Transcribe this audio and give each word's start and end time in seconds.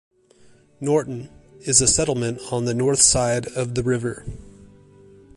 'Norton' 0.79 1.29
is 1.59 1.79
a 1.79 1.87
settlement 1.87 2.41
on 2.51 2.65
the 2.65 2.73
north 2.73 2.99
side 3.01 3.45
of 3.49 3.75
the 3.75 3.83
river. 3.83 4.25